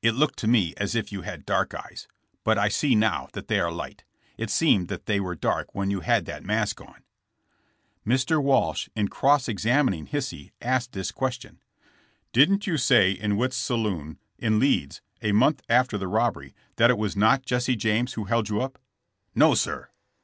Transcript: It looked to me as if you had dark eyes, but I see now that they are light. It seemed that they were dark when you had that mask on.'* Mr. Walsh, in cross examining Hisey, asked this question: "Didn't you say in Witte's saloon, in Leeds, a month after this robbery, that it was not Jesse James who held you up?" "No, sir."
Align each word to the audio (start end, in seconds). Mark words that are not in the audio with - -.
It 0.00 0.14
looked 0.14 0.38
to 0.38 0.46
me 0.46 0.74
as 0.76 0.94
if 0.94 1.10
you 1.10 1.22
had 1.22 1.44
dark 1.44 1.74
eyes, 1.74 2.06
but 2.44 2.56
I 2.56 2.68
see 2.68 2.94
now 2.94 3.26
that 3.32 3.48
they 3.48 3.58
are 3.58 3.72
light. 3.72 4.04
It 4.38 4.48
seemed 4.48 4.86
that 4.86 5.06
they 5.06 5.18
were 5.18 5.34
dark 5.34 5.74
when 5.74 5.90
you 5.90 6.02
had 6.02 6.24
that 6.26 6.44
mask 6.44 6.80
on.'* 6.80 7.02
Mr. 8.06 8.40
Walsh, 8.40 8.88
in 8.94 9.08
cross 9.08 9.48
examining 9.48 10.06
Hisey, 10.06 10.52
asked 10.62 10.92
this 10.92 11.10
question: 11.10 11.58
"Didn't 12.32 12.64
you 12.64 12.76
say 12.78 13.10
in 13.10 13.36
Witte's 13.36 13.56
saloon, 13.56 14.18
in 14.38 14.60
Leeds, 14.60 15.00
a 15.20 15.32
month 15.32 15.62
after 15.68 15.98
this 15.98 16.06
robbery, 16.06 16.54
that 16.76 16.90
it 16.90 16.96
was 16.96 17.16
not 17.16 17.44
Jesse 17.44 17.74
James 17.74 18.12
who 18.12 18.26
held 18.26 18.48
you 18.50 18.60
up?" 18.60 18.78
"No, 19.34 19.52
sir." 19.56 19.90